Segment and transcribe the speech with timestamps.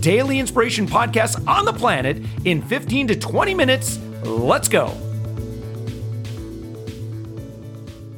[0.00, 3.98] daily inspiration podcast on the planet in 15 to 20 minutes.
[4.24, 4.96] Let's go.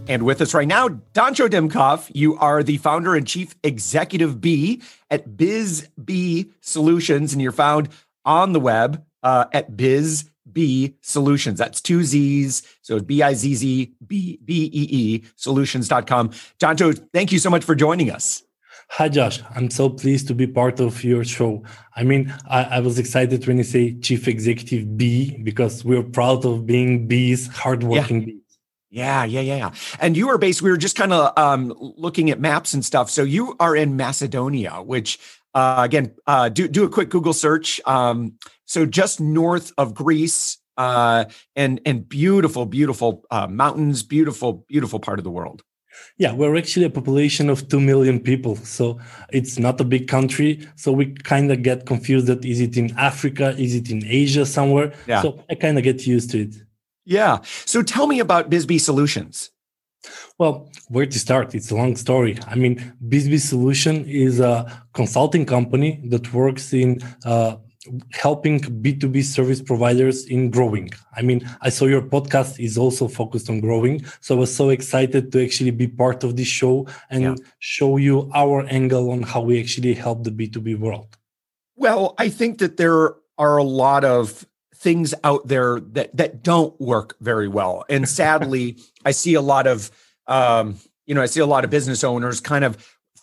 [0.09, 4.83] And with us right now, Dancho Dimkov, you are the founder and chief executive Bee
[5.09, 7.91] at BizzBee Solutions, and you're found
[8.25, 11.61] on the web uh, at Biz B Solutions.
[11.61, 12.63] That's two Z's.
[12.83, 16.31] So B I Z Z B B E E solutions.com.
[16.59, 18.43] Dancho, thank you so much for joining us.
[18.95, 19.41] Hi, Josh.
[19.55, 21.63] I'm so pleased to be part of your show.
[21.95, 26.45] I mean, I, I, was excited when you say Chief Executive Bee because we're proud
[26.45, 28.27] of being bees, hardworking yeah.
[28.27, 28.43] bees.
[28.91, 29.71] Yeah, yeah, yeah, yeah.
[30.01, 33.11] And you are based, we were just kind of um, looking at maps and stuff.
[33.11, 35.21] So you are in Macedonia, which,
[35.55, 37.81] uh, again, uh, do, do a quick Google search.
[37.87, 38.35] Um,
[38.67, 45.19] so just north of Greece, uh, and and beautiful, beautiful uh, mountains, beautiful, beautiful part
[45.19, 45.63] of the world.
[46.19, 48.57] Yeah, we're actually a population of 2 million people.
[48.57, 48.99] So
[49.33, 50.67] it's not a big country.
[50.77, 53.55] So we kind of get confused that is it in Africa?
[53.59, 54.93] Is it in Asia somewhere?
[55.07, 55.23] Yeah.
[55.23, 56.55] So I kind of get used to it.
[57.05, 57.39] Yeah.
[57.65, 59.51] So tell me about BizzBee Solutions.
[60.39, 61.55] Well, where to start?
[61.55, 62.39] It's a long story.
[62.47, 67.57] I mean, BizzBee Solution is a consulting company that works in uh,
[68.13, 70.91] helping B2B service providers in growing.
[71.17, 74.05] I mean, I saw your podcast is also focused on growing.
[74.21, 77.35] So I was so excited to actually be part of this show and yeah.
[77.59, 81.17] show you our angle on how we actually help the B2B world.
[81.77, 86.79] Well, I think that there are a lot of things out there that that don't
[86.81, 87.85] work very well.
[87.89, 89.91] And sadly, I see a lot of
[90.27, 92.77] um, you know, I see a lot of business owners kind of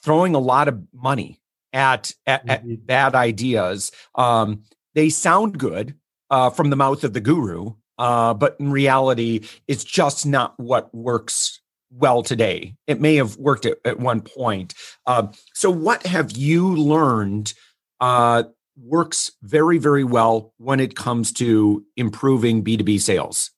[0.04, 1.40] throwing a lot of money
[1.74, 2.76] at at, at mm-hmm.
[2.86, 3.92] bad ideas.
[4.16, 4.64] Um,
[4.96, 5.96] they sound good
[6.30, 10.94] uh, from the mouth of the guru, uh, but in reality, it's just not what
[10.94, 11.62] works
[11.92, 12.76] well today.
[12.86, 14.74] It may have worked at, at one point.
[15.06, 17.54] Uh, so, what have you learned
[18.00, 18.44] uh,
[18.80, 23.52] works very, very well when it comes to improving B2B sales?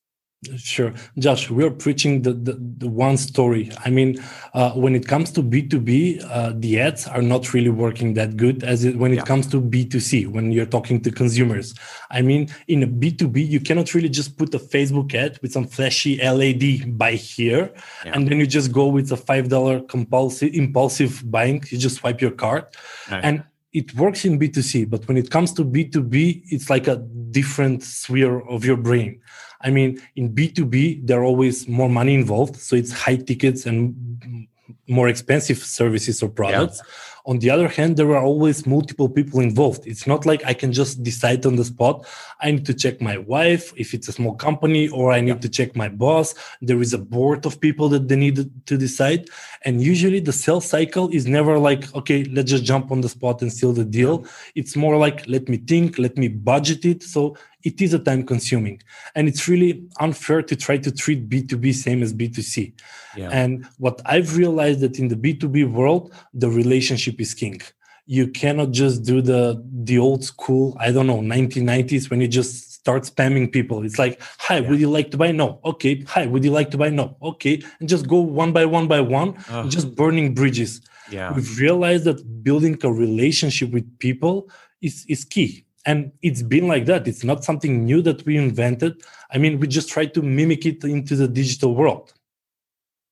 [0.56, 0.94] Sure.
[1.18, 3.70] Josh, we're preaching the, the, the, one story.
[3.84, 4.16] I mean,
[4.54, 8.64] uh, when it comes to B2B, uh, the ads are not really working that good
[8.64, 9.24] as it, when it yeah.
[9.24, 11.74] comes to B2C, when you're talking to consumers.
[12.10, 15.66] I mean, in a B2B, you cannot really just put a Facebook ad with some
[15.66, 17.70] flashy LED buy here,
[18.06, 18.12] yeah.
[18.14, 21.62] and then you just go with a $5 compulsive, impulsive buying.
[21.68, 22.64] You just swipe your card.
[23.10, 23.22] Right.
[23.22, 26.96] And it works in B2C, but when it comes to B2B, it's like a
[27.30, 29.20] different sphere of your brain.
[29.60, 32.56] I mean, in B2B, there are always more money involved.
[32.56, 34.48] So it's high tickets and
[34.88, 36.78] more expensive services or products.
[36.78, 36.92] Yeah.
[37.26, 39.86] On the other hand, there are always multiple people involved.
[39.86, 42.06] It's not like I can just decide on the spot.
[42.40, 45.40] I need to check my wife if it's a small company, or I need yeah.
[45.40, 46.34] to check my boss.
[46.62, 49.28] There is a board of people that they need to decide.
[49.66, 53.42] And usually the sales cycle is never like, okay, let's just jump on the spot
[53.42, 54.24] and seal the deal.
[54.54, 57.02] It's more like, let me think, let me budget it.
[57.02, 58.82] So it is a time consuming.
[59.14, 62.72] And it's really unfair to try to treat b2b same as b2c
[63.16, 63.28] yeah.
[63.30, 67.60] and what i've realized that in the b2b world the relationship is king.
[68.06, 72.70] You cannot just do the the old school i don't know 1990s when you just
[72.80, 73.84] start spamming people.
[73.84, 74.68] It's like hi yeah.
[74.68, 75.60] would you like to buy no?
[75.64, 76.02] Okay.
[76.14, 77.16] Hi would you like to buy no?
[77.30, 77.62] Okay.
[77.78, 79.68] And just go one by one by one uh-huh.
[79.68, 80.80] just burning bridges.
[81.10, 81.32] Yeah.
[81.34, 84.48] We've realized that building a relationship with people
[84.80, 85.50] is is key
[85.90, 87.08] and it's been like that.
[87.08, 89.02] It's not something new that we invented.
[89.34, 92.12] I mean we just try to mimic it into the digital world.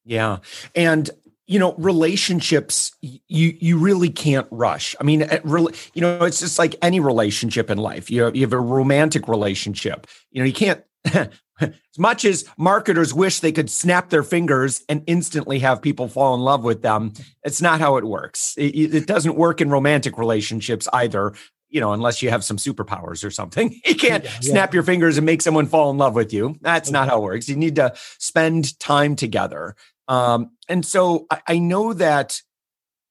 [0.05, 0.39] Yeah.
[0.75, 1.11] And
[1.47, 4.95] you know relationships you you really can't rush.
[5.01, 8.11] I mean really you know it's just like any relationship in life.
[8.11, 10.07] You have, you have a romantic relationship.
[10.31, 10.85] You know you can't
[11.61, 16.35] as much as marketers wish they could snap their fingers and instantly have people fall
[16.37, 17.13] in love with them
[17.43, 18.55] it's not how it works.
[18.59, 21.33] It, it doesn't work in romantic relationships either
[21.69, 23.81] you know, unless you have some superpowers or something.
[23.89, 26.57] You can't yeah, snap your fingers and make someone fall in love with you.
[26.61, 26.93] That's okay.
[26.93, 27.49] not how it works.
[27.49, 29.77] You need to spend time together.
[30.09, 32.41] Um, and so I, I know that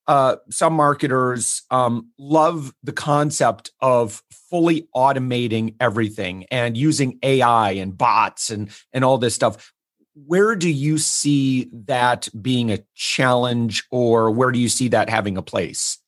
[0.07, 7.97] uh, some marketers um, love the concept of fully automating everything and using AI and
[7.97, 9.73] bots and and all this stuff.
[10.13, 15.37] Where do you see that being a challenge, or where do you see that having
[15.37, 15.99] a place?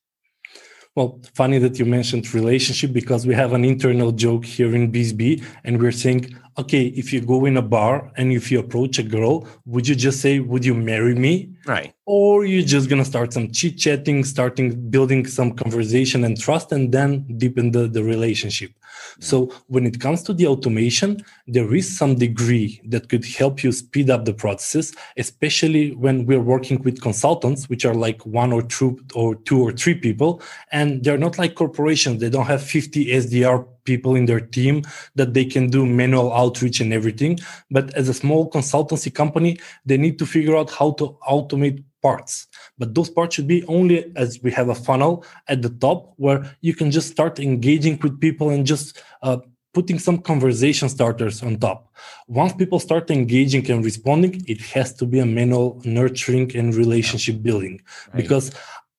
[0.99, 5.41] Well, funny that you mentioned relationship because we have an internal joke here in BizzBee
[5.63, 9.03] and we're saying, okay, if you go in a bar and if you approach a
[9.03, 11.55] girl, would you just say, would you marry me?
[11.65, 11.93] Right.
[12.05, 16.73] Or you're just going to start some chit chatting, starting building some conversation and trust,
[16.73, 18.71] and then deepen the, the relationship.
[19.19, 19.61] So mm.
[19.67, 24.09] when it comes to the automation, there is some degree that could help you speed
[24.09, 28.99] up the processes, especially when we're working with consultants, which are like one or two
[29.13, 30.41] or two or three people,
[30.71, 32.21] and they're not like corporations.
[32.21, 34.83] They don't have 50 SDR people in their team
[35.15, 37.39] that they can do manual outreach and everything.
[37.71, 42.47] But as a small consultancy company, they need to figure out how to automate parts
[42.79, 46.55] but those parts should be only as we have a funnel at the top where
[46.61, 49.37] you can just start engaging with people and just uh,
[49.73, 51.93] putting some conversation starters on top.
[52.27, 57.43] Once people start engaging and responding it has to be a manual nurturing and relationship
[57.43, 57.79] building.
[58.07, 58.17] Right.
[58.21, 58.51] because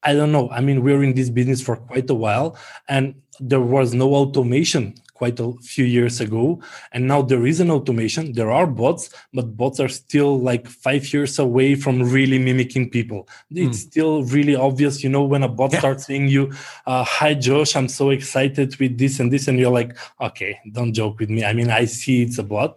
[0.02, 2.56] i don't know i mean we're in this business for quite a while
[2.88, 6.44] and there was no automation quite a few years ago.
[6.92, 8.32] And now there is an automation.
[8.32, 9.04] There are bots
[9.36, 13.28] but bots are still like five years away from really mimicking people.
[13.50, 13.88] It's mm.
[13.88, 15.80] still really obvious you know when a bot yeah.
[15.80, 16.42] starts saying you
[16.86, 19.92] uh, hi josh i'm so excited with this and this and you're like
[20.28, 21.40] okay don't joke with me.
[21.50, 22.70] I mean i see it's a bot.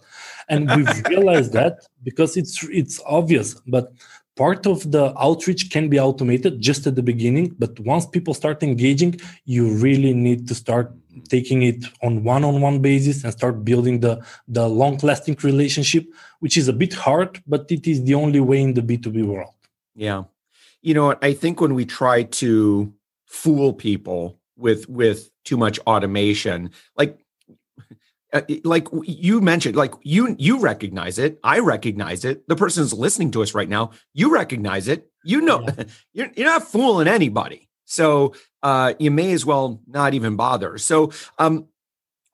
[0.50, 1.74] And we've realized that
[2.08, 3.86] because it's it's obvious but
[4.36, 7.48] part of the outreach can be automated just at the beginning.
[7.62, 9.12] But once people start engaging
[9.46, 10.88] you really need to start
[11.30, 16.06] taking it on one-on-one basis and start building the the long-lasting relationship
[16.40, 19.54] which is a bit hard but it is the only way in the b2b world.
[19.96, 20.24] Yeah.
[20.82, 22.94] You know i think when we try to
[23.28, 27.20] fool people with with too much automation like
[28.34, 31.40] uh, like you mentioned like you you recognize it.
[31.44, 32.48] I recognize it.
[32.48, 35.08] The person person's listening to us right now you recognize it.
[35.24, 35.84] You know yeah.
[36.14, 40.78] you're, you're not fooling anybody so uh, you may as well not even bother.
[40.78, 41.68] So, um,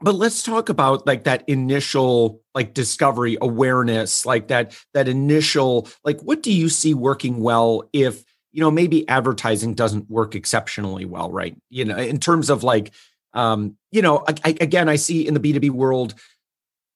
[0.01, 6.21] but let's talk about like that initial like discovery awareness, like that that initial like
[6.21, 11.31] what do you see working well if you know maybe advertising doesn't work exceptionally well,
[11.31, 11.55] right?
[11.69, 12.93] You know, in terms of like
[13.33, 16.15] um, you know, I, I, again, I see in the B two B world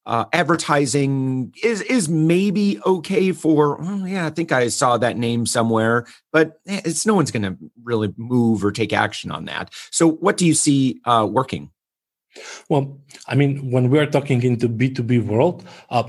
[0.06, 5.46] uh, advertising is is maybe okay for well, yeah i think i saw that name
[5.46, 9.72] somewhere but eh, it's no one's going to really move or take action on that.
[9.92, 11.70] So what do you see uh, working?
[12.70, 16.04] Well i mean when we're talking into b2b world uh,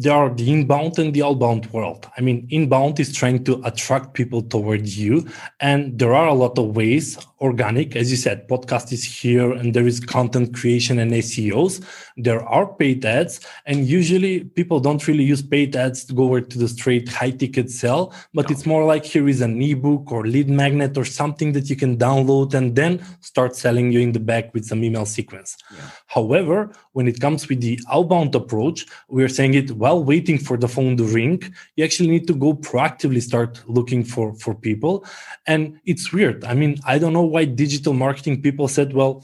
[0.00, 2.08] there are the inbound and the outbound world.
[2.16, 5.28] I mean, inbound is trying to attract people towards you.
[5.60, 9.74] And there are a lot of ways, organic, as you said, podcast is here and
[9.74, 11.84] there is content creation and SEOs.
[12.16, 13.40] There are paid ads.
[13.66, 17.32] And usually people don't really use paid ads to go over to the straight high
[17.32, 18.54] ticket sell, but no.
[18.54, 21.98] it's more like here is an ebook or lead magnet or something that you can
[21.98, 25.58] download and then start selling you in the back with some email sequence.
[25.70, 25.90] Yeah.
[26.06, 30.68] However, when it comes with the outbound approach, we're saying it while waiting for the
[30.68, 31.42] phone to ring.
[31.76, 35.04] You actually need to go proactively start looking for for people,
[35.46, 36.44] and it's weird.
[36.44, 39.14] I mean, I don't know why digital marketing people said, well.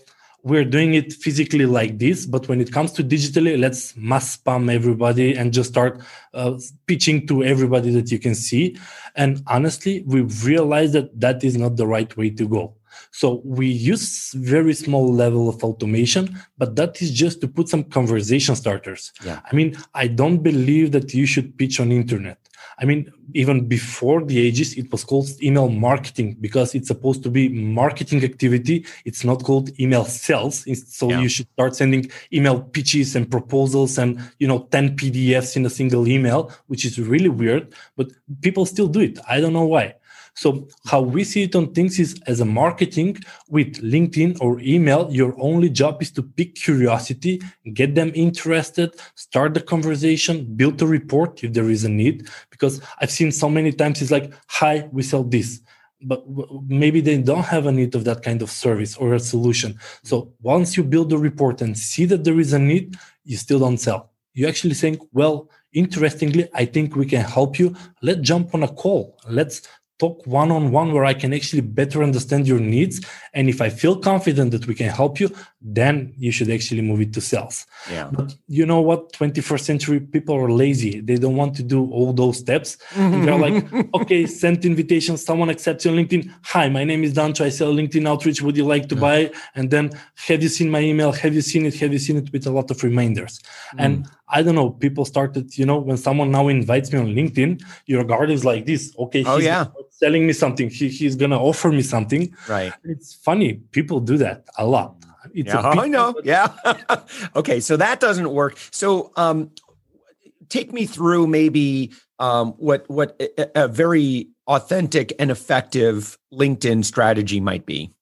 [0.52, 4.72] We're doing it physically like this, but when it comes to digitally, let's mass spam
[4.72, 6.00] everybody and just start
[6.34, 6.52] uh,
[6.86, 8.78] pitching to everybody that you can see.
[9.16, 12.75] And honestly, we've realized that that is not the right way to go
[13.20, 17.82] so we use very small level of automation, but that is just to put some
[17.84, 19.10] conversation starters.
[19.24, 19.40] Yeah.
[19.50, 22.36] I mean, I don't believe that you should pitch on internet.
[22.78, 27.30] I mean, even before the ages, it was called email marketing because it's supposed to
[27.30, 28.84] be marketing activity.
[29.06, 30.66] It's not called email sales.
[30.92, 31.20] So yeah.
[31.22, 35.70] you should start sending email pitches and proposals and, you know, 10 PDFs in a
[35.70, 38.08] single email, which is really weird, but
[38.42, 39.18] people still do it.
[39.26, 39.94] I don't know why.
[40.36, 43.16] So how we see it on things is as a marketing
[43.48, 47.40] with LinkedIn or email, your only job is to pick curiosity,
[47.72, 52.28] get them interested, start the conversation, build a report if there is a need.
[52.50, 55.62] Because I've seen so many times it's like, hi, we sell this
[56.02, 56.22] but
[56.68, 59.78] maybe they don't have a need of that kind of service or a solution.
[60.04, 63.58] So once you build a report and see that there is a need, you still
[63.58, 64.12] don't sell.
[64.34, 67.74] You actually think, well, interestingly, I think we can help you.
[68.02, 69.18] Let's jump on a call.
[69.28, 69.62] Let's
[69.98, 73.00] talk one on one where I can actually better understand your needs.
[73.32, 75.30] And if I feel confident that we can help you,
[75.62, 77.66] then you should actually move it to sales.
[77.90, 78.10] Yeah.
[78.12, 79.12] But you know what?
[79.12, 81.00] 21st century people are lazy.
[81.00, 82.76] They don't want to do all those steps.
[82.96, 85.16] They're like, okay, send invitation.
[85.16, 86.30] Someone accepts you on LinkedIn.
[86.44, 87.44] Hi, my name is Dancho.
[87.44, 88.42] I sell LinkedIn outreach.
[88.42, 89.00] Would you like to yeah.
[89.00, 89.30] buy?
[89.54, 89.90] And then
[90.26, 91.12] have you seen my email?
[91.12, 91.74] Have you seen it?
[91.76, 93.40] Have you seen it with a lot of reminders?
[93.74, 93.84] Mm.
[93.84, 97.62] And I don't know, people started, you know, when someone now invites me on LinkedIn,
[97.86, 98.94] your guard is like this.
[98.98, 99.66] Okay, oh, yeah.
[99.90, 100.68] selling me something.
[100.68, 102.34] He, he's gonna offer me something.
[102.48, 102.72] Right.
[102.84, 103.54] It's funny.
[103.70, 104.96] People do that a lot.
[105.32, 106.14] It's yeah, I know.
[106.24, 106.48] Yeah.
[107.36, 108.58] okay, so that doesn't work.
[108.70, 109.50] So um
[110.48, 117.40] take me through maybe um what what a, a very authentic and effective LinkedIn strategy
[117.40, 117.92] might be.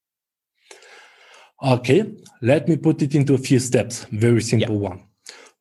[1.63, 2.13] Okay,
[2.43, 4.05] let me put it into a few steps.
[4.13, 4.89] Very simple yeah.
[4.89, 5.03] one.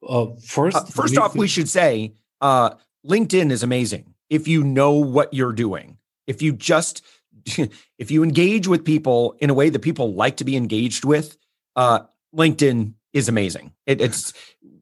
[0.08, 2.72] Uh, first, uh, first off, we should say uh,
[3.08, 5.98] LinkedIn is amazing if you know what you're doing.
[6.28, 7.04] If you just
[7.98, 11.38] if you engage with people in a way that people like to be engaged with,
[11.76, 12.02] uh,
[12.36, 13.74] LinkedIn is amazing.
[13.86, 14.34] It, it's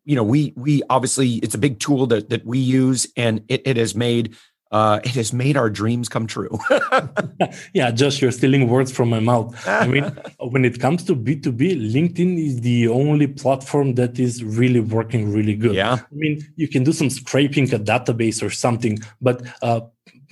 [0.06, 3.62] you know we we obviously it's a big tool that that we use and it,
[3.66, 4.36] it has made
[4.72, 6.58] uh, it has made our dreams come true.
[7.74, 9.56] yeah, Josh, you're stealing words from my mouth.
[9.68, 10.04] I mean,
[10.40, 15.56] when it comes to B2B, LinkedIn is the only platform that is really working really
[15.56, 15.76] good.
[15.76, 16.00] Yeah.
[16.00, 19.82] I mean, you can do some scraping a database or something, but uh,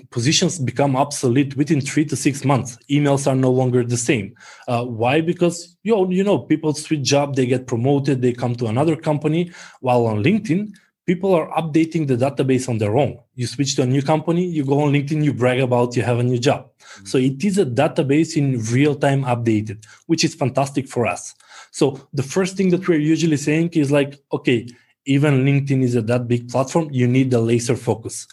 [0.09, 2.77] positions become obsolete within three to six months.
[2.89, 4.33] Emails are no longer the same.
[4.67, 5.21] Uh, why?
[5.21, 8.95] Because you know, you know, people switch job, they get promoted, they come to another
[8.95, 9.51] company.
[9.81, 10.71] While on LinkedIn,
[11.09, 13.17] people are updating the database on their own.
[13.33, 16.19] You switch to a new company, you go on LinkedIn, you brag about you have
[16.19, 16.61] a new job.
[16.67, 17.05] Mm-hmm.
[17.05, 21.33] So it is a database in real time updated, which is fantastic for us.
[21.71, 24.67] So the first thing that we're usually saying is like, okay,
[25.05, 28.27] even LinkedIn is a that big platform, you need the laser focus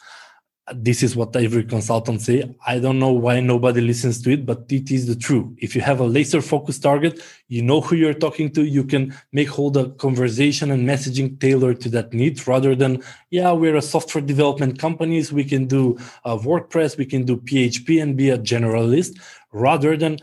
[0.74, 2.52] this is what every consultant say.
[2.66, 5.54] I don't know why nobody listens to it but it is the truth.
[5.58, 9.14] If you have a laser focused target you know who you're talking to you can
[9.32, 13.82] make whole the conversation and messaging tailored to that need rather than yeah we're a
[13.82, 15.32] software development companies.
[15.32, 19.20] We can do uh, wordpress we can do php and be a generalist
[19.52, 20.18] rather than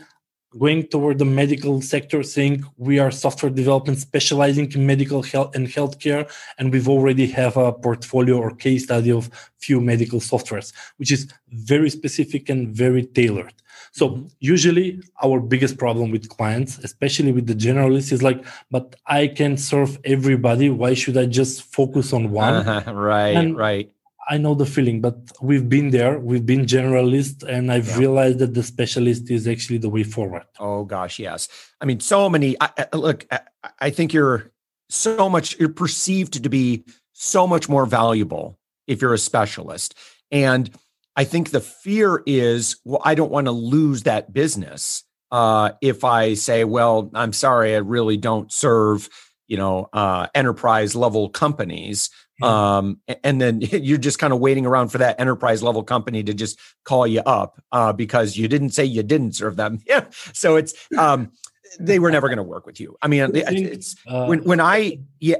[0.58, 5.66] going toward the medical sector saying we are software development specializing in medical health and
[5.66, 11.10] healthcare and we've already have a portfolio or case study of few medical softwares which
[11.10, 13.54] is very specific and very tailored.
[13.92, 14.26] So mm-hmm.
[14.40, 19.56] usually our biggest problem with clients especially with the generalists is like but i can
[19.56, 20.70] serve everybody.
[20.70, 22.54] Why should i just focus on one?
[22.54, 23.93] Uh-huh, right and right
[24.28, 26.18] I know the feeling, but we've been there.
[26.18, 27.98] We've been generalist, and I've yeah.
[27.98, 30.44] realized that the specialist is actually the way forward.
[30.58, 31.48] Oh gosh, yes.
[31.80, 32.56] I mean, so many.
[32.60, 33.40] I, I, look, I,
[33.78, 34.52] I think you're
[34.88, 35.58] so much.
[35.58, 39.94] You're perceived to be so much more valuable if you're a specialist,
[40.30, 40.70] and
[41.16, 45.04] I think the fear is, well, I don't want to lose that business.
[45.30, 49.08] Uh, if I say, well, I'm sorry, I really don't serve,
[49.46, 52.10] you know, uh, enterprise level companies
[52.42, 56.34] um, and then you're just kind of waiting around for that enterprise level company to
[56.34, 59.80] just call you up uh, because you didn't say you didn't serve them.
[59.86, 60.06] Yeah.
[60.32, 61.30] So it's, um,
[61.78, 62.96] they were never going to work with you.
[63.02, 65.36] I mean, it's uh, when, when I, yeah,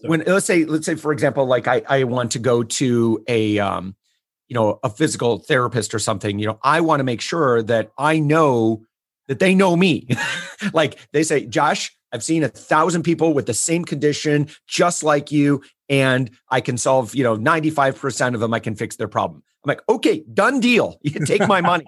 [0.00, 3.58] when let's say, let's say, for example, like I, I want to go to a,
[3.58, 3.96] um,
[4.48, 7.90] you know, a physical therapist or something, you know, I want to make sure that
[7.98, 8.84] I know
[9.28, 10.08] that they know me.
[10.72, 15.30] like they say, Josh, I've seen a thousand people with the same condition, just like
[15.32, 19.42] you, and I can solve, you know, 95% of them, I can fix their problem.
[19.64, 20.98] I'm like, okay, done deal.
[21.02, 21.86] You can take my money.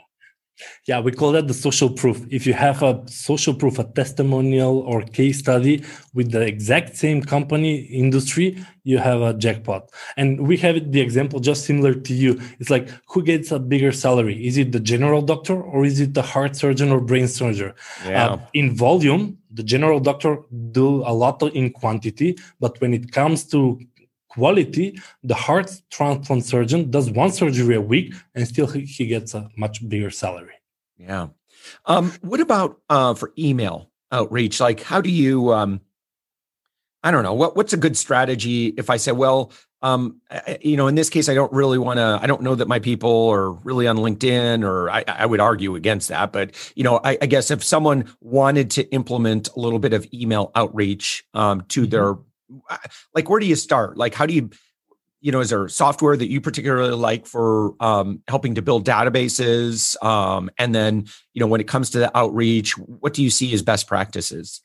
[0.86, 2.24] Yeah, we call that the social proof.
[2.30, 5.84] If you have a social proof, a testimonial or case study
[6.14, 9.90] with the exact same company industry, you have a jackpot.
[10.16, 12.40] And we have the example just similar to you.
[12.58, 14.46] It's like who gets a bigger salary?
[14.46, 17.72] Is it the general doctor or is it the heart surgeon or brain surgeon?
[18.04, 18.26] Yeah.
[18.26, 20.38] Uh, in volume, the general doctor
[20.72, 23.78] do a lot in quantity, but when it comes to
[24.28, 29.48] quality, the heart transplant surgeon does one surgery a week and still he gets a
[29.56, 30.54] much bigger salary.
[30.98, 31.28] Yeah.
[31.86, 34.60] Um, what about uh, for email outreach?
[34.60, 35.80] Like, how do you, um,
[37.02, 40.20] I don't know, what, what's a good strategy if I say, well, um,
[40.60, 42.80] you know, in this case, I don't really want to, I don't know that my
[42.80, 46.32] people are really on LinkedIn or I, I would argue against that.
[46.32, 50.04] But, you know, I, I, guess if someone wanted to implement a little bit of
[50.12, 51.90] email outreach um, to mm-hmm.
[51.90, 52.16] their
[53.14, 54.50] like where do you start like how do you
[55.20, 60.02] you know is there software that you particularly like for um, helping to build databases
[60.04, 63.52] um, and then you know when it comes to the outreach what do you see
[63.52, 64.62] as best practices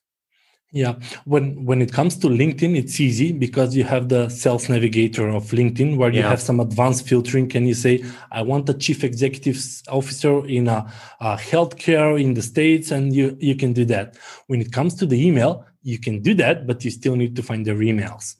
[0.73, 5.29] yeah, when when it comes to LinkedIn, it's easy because you have the sales navigator
[5.29, 7.47] of LinkedIn where you have some advanced filtering.
[7.47, 12.41] Can you say, I want a chief executive officer in a, a healthcare in the
[12.41, 14.17] states, and you you can do that.
[14.47, 17.43] When it comes to the email, you can do that, but you still need to
[17.43, 18.35] find their emails.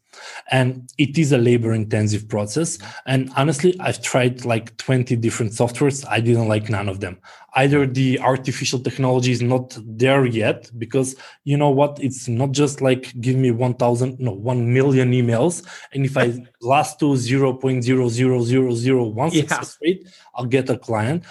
[0.51, 2.77] And it is a labor intensive process.
[3.05, 6.05] And honestly i've tried like 20 different softwares.
[6.07, 7.17] I didn't like none of them.
[7.55, 11.99] Either the artificial technology is not there yet because you know what?
[12.01, 15.63] It's not just like give me 1000 no 1 million emails.
[15.91, 21.23] And if i last to 0.00001 success rate i'll get a client.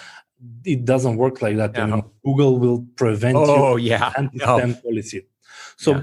[0.65, 2.01] It doesn't work like that yeah.
[2.25, 4.11] google will prevent oh, you yeah.
[4.13, 4.19] Oh.
[4.19, 4.81] anti-spam oh.
[4.81, 5.25] policy
[5.77, 6.01] so yeah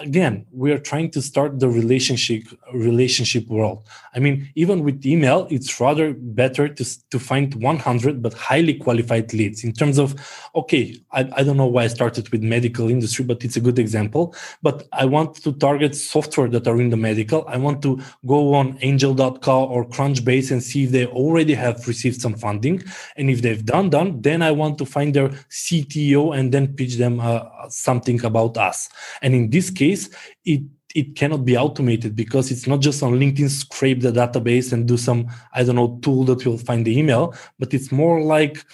[0.00, 3.86] again we are trying to start the relationship relationship world.
[4.14, 9.32] I mean even with email it's rather better to, to find 100 but highly qualified
[9.32, 9.64] leads.
[9.64, 10.14] In terms of
[10.54, 13.78] okay I, I don't know why i started with medical industry but it's a good
[13.78, 14.34] example.
[14.62, 17.44] But i want to target software that are in the medical.
[17.46, 22.20] I want to go on angel.com or crunchbase and see if they already have received
[22.20, 22.82] some funding.
[23.16, 26.96] And if they've done done then i want to find their cto and then pitch
[26.96, 28.88] them uh, something about us.
[29.20, 30.10] And in this case
[30.44, 30.62] it
[30.94, 34.96] it cannot be automated because it's not just on linkedin scrape the database and do
[34.96, 38.64] some i don't know tool that will find the email but it's more like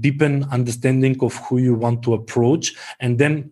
[0.00, 3.50] deepen understanding of who you want to approach and then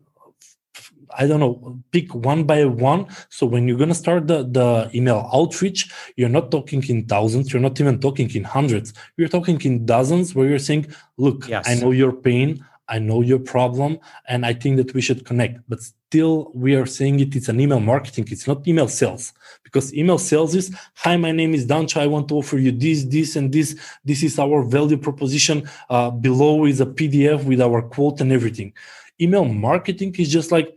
[1.16, 3.06] I don't know, pick one by one.
[3.28, 7.62] So when you're gonna start the, the email outreach, you're not talking in thousands, you're
[7.62, 11.68] not even talking in hundreds, you're talking in dozens where you're saying, look, yes.
[11.68, 13.99] I know your pain, I know your problem,
[14.29, 15.61] and I think that we should connect.
[15.69, 19.33] But still, we are saying it, it's an email marketing, it's not email sales.
[19.62, 23.05] Because email sales is, hi, my name is Dancho, I want to offer you this,
[23.05, 23.76] this, and this.
[24.05, 25.69] This is our value proposition.
[25.88, 28.73] Uh, below is a PDF with our quote and everything.
[29.21, 30.76] Email marketing is just like,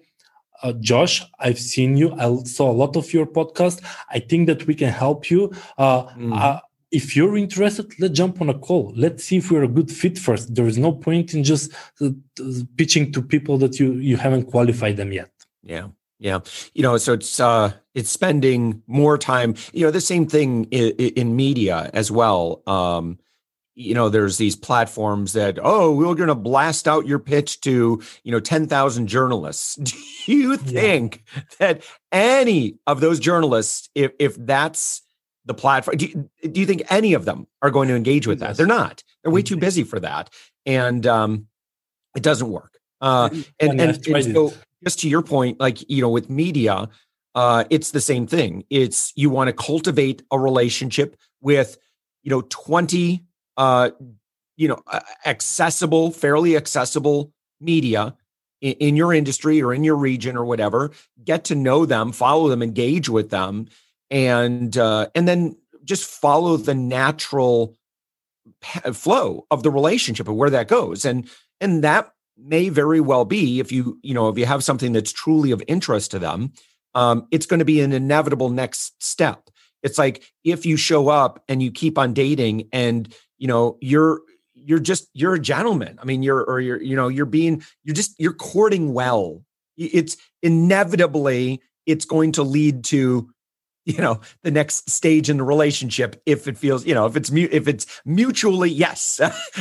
[0.63, 2.13] uh, Josh, I've seen you.
[2.13, 3.83] I saw a lot of your podcast.
[4.09, 5.51] I think that we can help you.
[5.77, 6.61] Uh, mm.
[6.87, 8.93] Uh, if you're interested, let's jump on a call.
[8.95, 10.55] Let's see if we're a good fit first.
[10.55, 12.09] There is no point in just uh,
[12.77, 15.31] pitching to people that you you haven't qualified them yet.
[15.63, 15.87] Yeah.
[16.19, 16.39] Yeah.
[16.73, 20.91] You know, so it's uh it's spending more time, you know, the same thing in,
[20.91, 22.63] in media as well.
[22.67, 23.19] Um
[23.77, 28.01] you know there's these platforms that oh we're going to blast out your pitch to
[28.23, 29.75] you know 10,000 journalists
[30.25, 31.41] do you think yeah.
[31.59, 35.03] that any of those journalists if if that's
[35.47, 35.97] the platform.
[35.97, 38.57] Do you, do you think any of them are going to engage with that?
[38.57, 39.03] They're not.
[39.23, 39.61] They're way too mm-hmm.
[39.61, 40.29] busy for that,
[40.65, 41.47] and um,
[42.15, 42.77] it doesn't work.
[43.01, 46.89] Uh, and, and, and so, just to your point, like you know, with media,
[47.33, 48.65] uh, it's the same thing.
[48.69, 51.77] It's you want to cultivate a relationship with
[52.23, 53.23] you know twenty
[53.55, 53.91] uh,
[54.57, 54.81] you know
[55.25, 58.15] accessible, fairly accessible media
[58.61, 60.91] in, in your industry or in your region or whatever.
[61.23, 63.69] Get to know them, follow them, engage with them
[64.09, 67.75] and uh, and then just follow the natural
[68.93, 73.59] flow of the relationship and where that goes and and that may very well be
[73.59, 76.51] if you you know if you have something that's truly of interest to them
[76.97, 79.49] um, it's going to be an inevitable next step.
[79.83, 84.21] It's like if you show up and you keep on dating and you know you're
[84.55, 87.93] you're just you're a gentleman i mean you're or you're you know you're being you're
[87.93, 89.43] just you're courting well
[89.77, 93.29] it's inevitably it's going to lead to
[93.87, 97.31] you know the next stage in the relationship if it feels you know if it's
[97.31, 99.19] mu- if it's mutually yes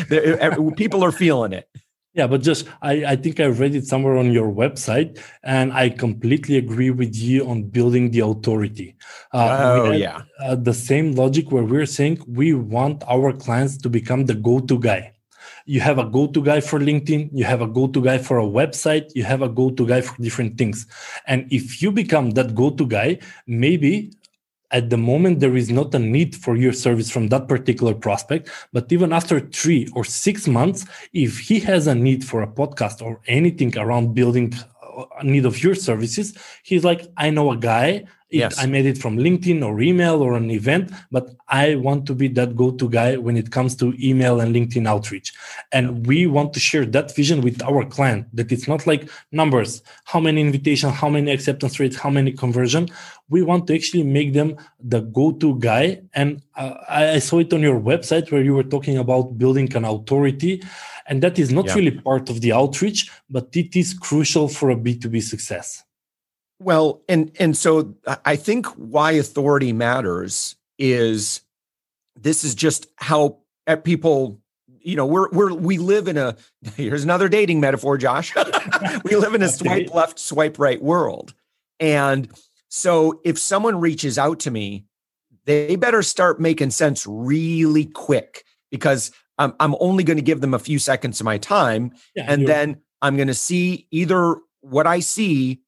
[0.77, 1.69] people are feeling it.
[2.13, 5.91] Yeah but just I, I think i read it somewhere on your website and i
[5.91, 8.97] completely agree with you on building the authority.
[9.35, 10.23] Uh, oh yeah.
[10.43, 14.79] uh, the same logic where we're saying we want our clients to become the go-to
[14.79, 15.13] guy.
[15.67, 19.11] You have a go-to guy for linkedin you have a go-to guy for a website
[19.15, 20.87] you have a go-to guy for different things.
[21.27, 24.13] And if you become that go-to guy maybe
[24.71, 28.49] at the moment there is not a need for your service from that particular prospect
[28.73, 33.03] but even after three or six months if he has a need for a podcast
[33.03, 34.53] or anything around building
[34.83, 38.59] uh, a need of your services he's like i know a guy it, yes.
[38.59, 42.27] I made it from LinkedIn or email or an event, but I want to be
[42.29, 45.33] that go to guy when it comes to email and LinkedIn outreach.
[45.71, 49.81] And we want to share that vision with our client that it's not like numbers,
[50.07, 52.89] how many invitation, how many acceptance rates, how many conversion.
[53.29, 56.03] We want to actually make them the go to guy.
[56.13, 59.85] And uh, I saw it on your website where you were talking about building an
[59.85, 60.65] authority.
[61.07, 61.75] And that is not yeah.
[61.75, 65.86] really part of the outreach, but it is crucial for a B2B success.
[66.59, 71.43] Well, and and so I think why authority matters is
[72.15, 74.41] this is just how uh, people
[74.81, 76.37] you know we're we're we live in a
[76.77, 78.35] here's another dating metaphor josh.
[79.05, 81.35] We live in a swipe left swipe right world.
[81.79, 82.31] And
[82.69, 84.87] so if someone reaches out to me
[85.47, 90.53] they better start making sense really quick because i'm, I'm only going to give them
[90.53, 94.87] a few seconds of my time yeah, and then i'm going to see either what
[94.87, 95.63] i see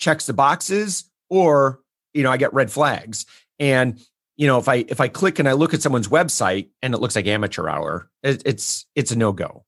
[0.00, 1.80] checks the boxes or
[2.12, 3.26] you know I get red flags.
[3.60, 4.00] And
[4.36, 6.98] you know if I if I click and I look at someone's website and it
[6.98, 9.64] looks like amateur hour, it, it's it's a no go.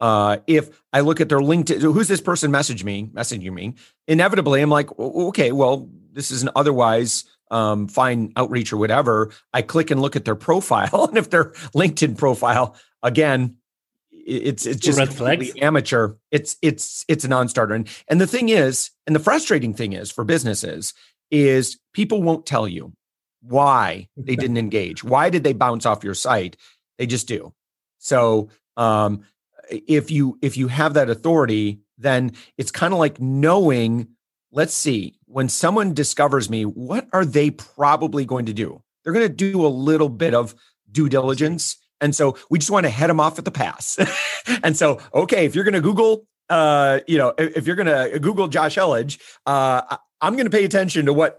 [0.00, 3.74] Uh, if I look at their LinkedIn, who's this person message me, messaging me?
[4.08, 9.30] Inevitably, I'm like, okay, well, this is an otherwise um, fine outreach or whatever.
[9.52, 13.56] I click and look at their profile, and if their LinkedIn profile, again,
[14.30, 15.52] it's it's just red flags.
[15.60, 16.14] amateur.
[16.30, 17.74] It's it's it's a non-starter.
[17.74, 20.94] And and the thing is, and the frustrating thing is for businesses
[21.30, 22.92] is people won't tell you
[23.42, 25.04] why they didn't engage.
[25.04, 26.56] Why did they bounce off your site?
[26.98, 27.52] They just do.
[27.98, 29.24] So um,
[29.70, 34.08] if you if you have that authority then it's kind of like knowing
[34.52, 39.26] let's see when someone discovers me what are they probably going to do they're going
[39.26, 40.54] to do a little bit of
[40.90, 43.98] due diligence and so we just want to head them off at the pass
[44.62, 48.18] and so okay if you're going to google uh you know if you're going to
[48.18, 51.36] google josh elledge uh i'm going to pay attention to what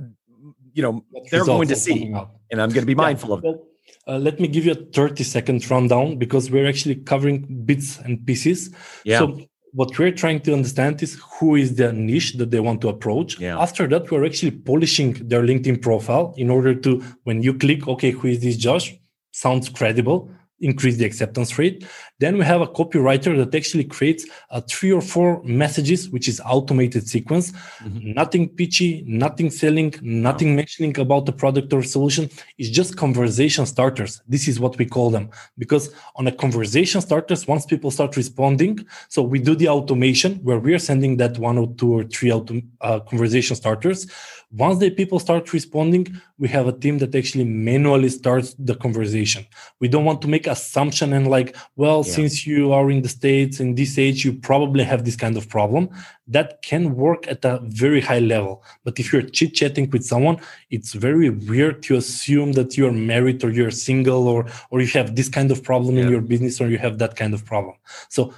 [0.74, 2.14] you know they're going to see
[2.52, 3.36] and i'm going to be mindful yeah.
[3.50, 3.62] of it
[4.08, 8.26] uh, let me give you a 30 second rundown because we're actually covering bits and
[8.26, 8.74] pieces.
[9.04, 9.20] Yeah.
[9.20, 9.42] So
[9.74, 13.40] what we're trying to understand is who is the niche that they want to approach.
[13.40, 13.60] Yeah.
[13.60, 18.12] After that, we're actually polishing their LinkedIn profile in order to, when you click, okay,
[18.12, 18.94] who is this Josh?
[19.32, 20.30] Sounds credible
[20.62, 21.86] increase the acceptance rate.
[22.22, 26.40] Then we have a copywriter that actually creates a three or four messages, which is
[26.46, 27.52] automated sequence.
[27.52, 28.14] Mm-hmm.
[28.14, 30.58] Nothing pitchy, nothing selling, nothing no.
[30.58, 32.30] mentioning about the product or solution.
[32.60, 34.22] It's just conversation starters.
[34.28, 38.86] This is what we call them because on a conversation starters, once people start responding,
[39.10, 42.32] so we do the automation where we are sending that one or two or three
[42.32, 44.06] auto, uh, conversation starters
[44.52, 49.46] once the people start responding, we have a team that actually manually starts the conversation.
[49.80, 52.16] We don't want to make assumption and like, well, yeah.
[52.16, 55.50] since you are in the States in this age, you probably have this kind of
[55.50, 55.90] problem.
[56.28, 58.64] That can work at a very high level.
[58.84, 60.38] But if you're chit chatting with someone,
[60.70, 65.16] it's very weird to assume that you're married or you're single or, or you have
[65.16, 66.04] this kind of problem yeah.
[66.04, 67.76] in your business or you have that kind of problem.
[68.10, 68.34] So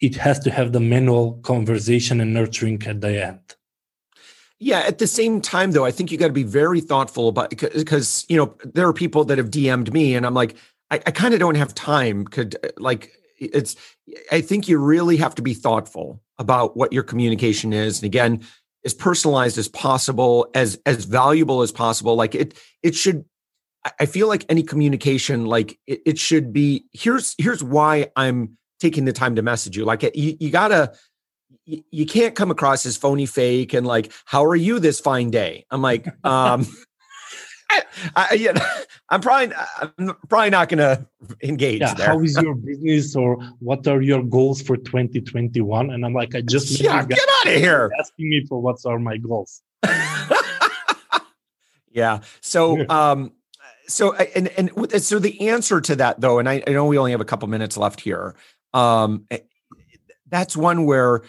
[0.00, 3.40] it has to have the manual conversation and nurturing at the end.
[4.60, 7.50] Yeah, at the same time though, I think you got to be very thoughtful about
[7.50, 10.56] because you know there are people that have DM'd me and I'm like,
[10.94, 12.24] I, I kind of don't have time.
[12.24, 13.76] Could like it's
[14.30, 18.00] I think you really have to be thoughtful about what your communication is.
[18.00, 18.44] And again,
[18.84, 22.14] as personalized as possible, as as valuable as possible.
[22.14, 23.24] Like it it should
[24.00, 29.04] I feel like any communication, like it, it should be here's here's why I'm taking
[29.04, 29.84] the time to message you.
[29.84, 30.94] Like you, you gotta
[31.66, 35.64] you can't come across as phony fake and like how are you this fine day
[35.70, 36.66] i'm like um
[38.16, 38.52] I, yeah,
[39.08, 39.54] I'm probably
[39.98, 41.06] I'm probably not going to
[41.42, 41.80] engage.
[41.80, 42.06] Yeah, there.
[42.06, 45.90] how is your business, or what are your goals for 2021?
[45.90, 47.90] And I'm like, I just yeah, get out of here.
[47.98, 49.62] Asking me for what are my goals.
[51.92, 52.20] yeah.
[52.40, 53.32] So, um,
[53.86, 57.12] so and and so the answer to that though, and I, I know we only
[57.12, 58.34] have a couple minutes left here.
[58.72, 59.38] Um, eh,
[60.28, 61.22] that's one where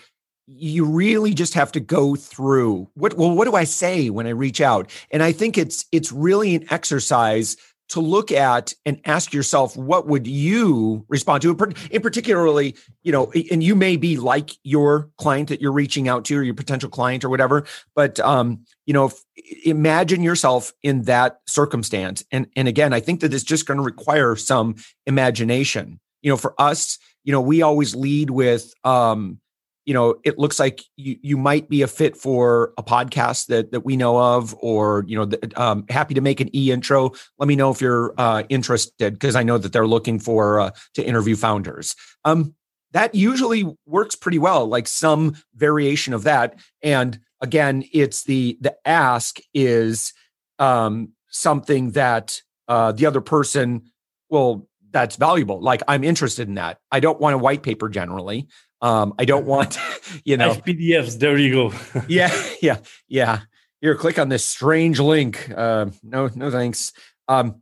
[0.47, 4.31] you really just have to go through what well what do i say when i
[4.31, 4.89] reach out?
[5.11, 10.07] And i think it's it's really an exercise to look at and ask yourself what
[10.07, 11.51] would you respond to?
[11.91, 16.25] In particularly you know and you may be like your client that you're reaching out
[16.25, 19.11] to or your potential client or whatever but um you know
[19.63, 22.23] imagine yourself in that circumstance.
[22.31, 24.75] And and again i think that it's just going to require some
[25.07, 25.99] imagination.
[26.21, 29.39] You know for us you know we always lead with um
[29.85, 33.71] you know it looks like you you might be a fit for a podcast that
[33.71, 37.11] that we know of or you know the, um, happy to make an e intro
[37.37, 40.71] let me know if you're uh, interested because i know that they're looking for uh,
[40.93, 41.95] to interview founders.
[42.25, 42.55] Um,
[42.91, 46.59] that usually works pretty well like some variation of that.
[46.81, 50.13] And again it's the the ask is
[50.59, 53.91] um, something that uh, the other person
[54.29, 55.61] will that's valuable.
[55.61, 56.79] Like i'm interested in that.
[56.91, 58.47] I don't want a white paper generally
[58.81, 59.77] um, I don't want,
[60.25, 61.19] you know, PDFs.
[61.19, 61.73] There you go.
[62.07, 63.41] yeah, yeah, yeah.
[63.81, 65.51] Here, click on this strange link.
[65.55, 66.93] Uh, no, no thanks.
[67.27, 67.61] Um,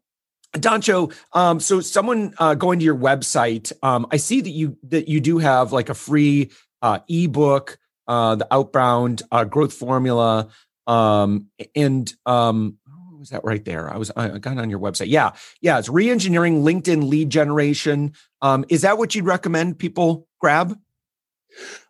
[0.56, 5.08] Dancho, um, so someone uh, going to your website, um, I see that you that
[5.08, 10.50] you do have like a free uh, ebook, uh, the Outbound uh, Growth Formula,
[10.86, 12.78] um, and um,
[13.18, 13.92] was that right there?
[13.92, 15.08] I was I got on your website.
[15.08, 18.14] Yeah, yeah, it's re-engineering LinkedIn lead generation.
[18.42, 20.78] Um, is that what you'd recommend people grab?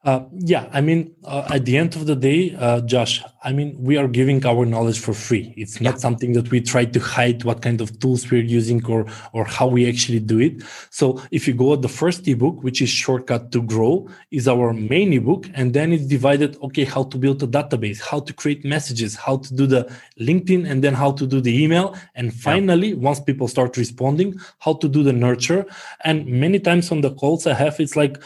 [0.03, 3.75] Uh, yeah, I mean, uh, at the end of the day, uh, Josh, I mean,
[3.79, 5.53] we are giving our knowledge for free.
[5.55, 5.99] It's not yeah.
[5.99, 9.67] something that we try to hide what kind of tools we're using or or how
[9.67, 10.61] we actually do it.
[10.89, 14.73] So if you go at the first ebook, which is Shortcut to Grow, is our
[14.73, 16.57] main ebook, and then it's divided.
[16.61, 20.69] Okay, how to build a database, how to create messages, how to do the LinkedIn,
[20.69, 22.95] and then how to do the email, and finally, yeah.
[22.95, 25.65] once people start responding, how to do the nurture.
[26.03, 28.21] And many times on the calls I have, it's like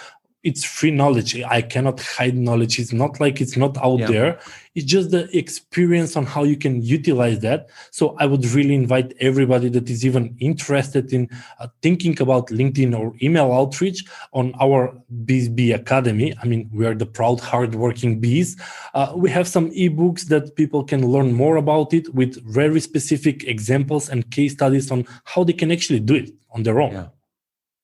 [0.47, 1.35] it's free knowledge.
[1.43, 2.79] I cannot hide knowledge.
[2.79, 4.07] It's not like it's not out yeah.
[4.07, 4.39] there.
[4.75, 7.67] It's just the experience on how you can utilize that.
[7.91, 11.27] So i would really invite everybody that is even interested in
[11.59, 14.79] uh, thinking about linkedin or email outreach on our
[15.25, 16.33] BizzBee academy.
[16.41, 18.55] I mean we are the proud hardworking bees.
[18.93, 23.43] Uh, we have some ebooks that people can learn more about it with very specific
[23.43, 26.93] examples and case studies on how they can actually do it on their own.
[26.93, 27.07] Yeah.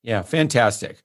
[0.03, 1.01] Yeah fantastic.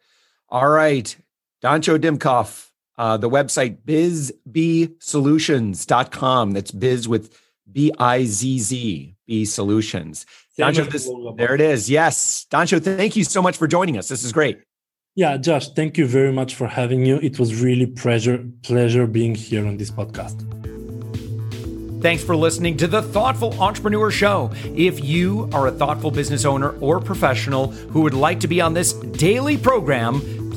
[0.50, 1.16] All right
[1.62, 6.52] Dancho Dimkov, uh, the website bizzbeesolutions.com.
[6.52, 7.36] That's biz with
[7.70, 10.24] B I Z Z, Bee Solutions.
[10.58, 11.90] Dancho, this, there it is.
[11.90, 12.46] Yes.
[12.50, 14.08] Dancho, thank you so much for joining us.
[14.08, 14.58] This is great.
[15.14, 17.16] Yeah, Josh, thank you very much for having you.
[17.16, 20.44] It was really pleasure pleasure being here on this podcast.
[22.00, 24.52] Thanks for listening to the Thoughtful Entrepreneur Show.
[24.76, 28.72] If you are a thoughtful business owner or professional who would like to be on
[28.72, 30.20] this daily program,